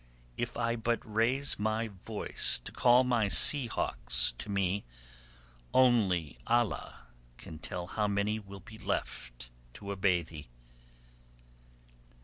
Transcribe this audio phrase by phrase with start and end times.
[0.35, 4.83] If I but raise my voice to call my sea hawks to me,
[5.75, 7.03] only Allah
[7.37, 10.47] can tell how many will be left to obey thee.